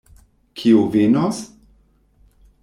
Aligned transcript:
Kio 0.61 0.79
venos? 0.95 1.43